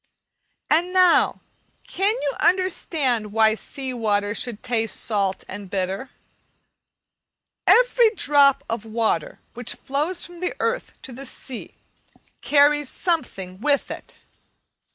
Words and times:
And 0.71 0.91
now, 0.93 1.41
can 1.87 2.09
you 2.23 2.33
understand 2.39 3.31
why 3.31 3.53
sea 3.53 3.93
water 3.93 4.33
should 4.33 4.63
taste 4.63 4.99
salt 4.99 5.43
and 5.47 5.69
bitter? 5.69 6.09
Every 7.67 8.09
drop 8.15 8.63
of 8.67 8.83
water 8.83 9.41
which 9.53 9.75
flows 9.75 10.25
from 10.25 10.39
the 10.39 10.55
earth 10.59 10.99
to 11.03 11.11
the 11.11 11.27
sea 11.27 11.75
carries 12.41 12.89
something 12.89 13.59
with 13.61 13.91
it. 13.91 14.15